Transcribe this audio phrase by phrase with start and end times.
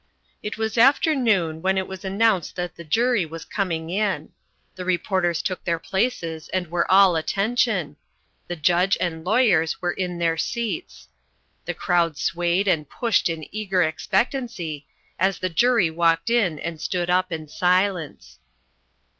[0.41, 4.31] It was afternoon when it was announced that the jury was coming in.
[4.73, 7.97] The reporters took their places and were all attention;
[8.47, 11.07] the judge and lawyers were in their seats;
[11.65, 14.87] the crowd swayed and pushed in eager expectancy,
[15.19, 18.39] as the jury walked in and stood up in silence.